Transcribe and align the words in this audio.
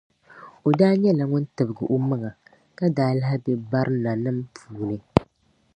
O 0.67 0.69
daa 0.79 0.93
nyɛla 1.01 1.23
ŋun 1.31 1.45
tibgi 1.55 1.83
o 1.93 1.95
maŋa, 2.09 2.29
ka 2.77 2.85
daa 2.97 3.11
lahi 3.19 3.37
be 3.43 3.51
barinanim’ 3.69 4.37
puuni. 4.53 4.97